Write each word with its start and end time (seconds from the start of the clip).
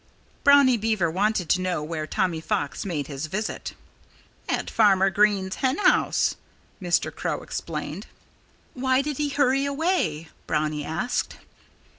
Brownie 0.43 0.77
Beaver 0.77 1.11
wanted 1.11 1.47
to 1.49 1.61
know 1.61 1.83
where 1.83 2.07
Tommy 2.07 2.41
Fox 2.41 2.87
made 2.87 3.05
his 3.05 3.27
visit. 3.27 3.75
"At 4.49 4.67
Farmer 4.67 5.11
Green's 5.11 5.57
hen 5.57 5.77
house," 5.77 6.33
Mr. 6.81 7.13
Crow 7.13 7.43
explained. 7.43 8.07
"Why 8.73 9.03
did 9.03 9.17
he 9.19 9.29
hurry 9.29 9.63
away?" 9.63 10.29
Brownie 10.47 10.83
asked. 10.83 11.37